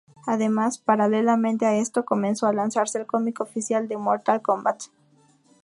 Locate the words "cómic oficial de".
3.05-3.97